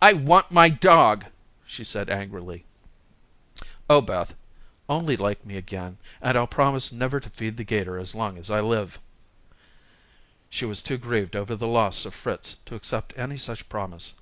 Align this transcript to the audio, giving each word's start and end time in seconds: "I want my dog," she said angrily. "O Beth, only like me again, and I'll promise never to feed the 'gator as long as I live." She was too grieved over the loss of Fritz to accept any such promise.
"I 0.00 0.12
want 0.12 0.52
my 0.52 0.68
dog," 0.68 1.24
she 1.66 1.82
said 1.82 2.08
angrily. 2.10 2.64
"O 3.90 4.00
Beth, 4.00 4.36
only 4.88 5.16
like 5.16 5.44
me 5.44 5.56
again, 5.56 5.98
and 6.22 6.38
I'll 6.38 6.46
promise 6.46 6.92
never 6.92 7.18
to 7.18 7.28
feed 7.28 7.56
the 7.56 7.64
'gator 7.64 7.98
as 7.98 8.14
long 8.14 8.38
as 8.38 8.52
I 8.52 8.60
live." 8.60 9.00
She 10.48 10.64
was 10.64 10.80
too 10.80 10.96
grieved 10.96 11.34
over 11.34 11.56
the 11.56 11.66
loss 11.66 12.04
of 12.04 12.14
Fritz 12.14 12.58
to 12.66 12.76
accept 12.76 13.18
any 13.18 13.36
such 13.36 13.68
promise. 13.68 14.14